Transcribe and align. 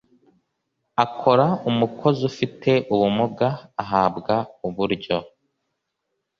akora 1.05 1.45
umukozi 1.69 2.21
ufite 2.31 2.71
ubumuga 2.93 3.47
ahabwa 3.83 4.35
uburyo 4.67 5.17